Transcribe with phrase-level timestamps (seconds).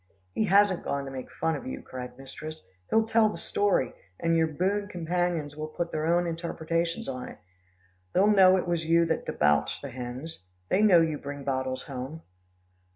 [0.33, 4.35] "He hasn't gone to make fun of you," cried mistress, "he'll tell the story, and
[4.35, 7.37] your boon companions will put their own interpretation on it.
[8.11, 10.43] They'll know it was you that debauched the hens.
[10.69, 12.23] They know you bring bottles home."